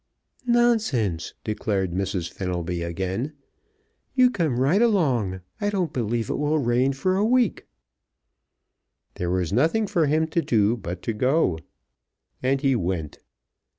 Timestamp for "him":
10.07-10.25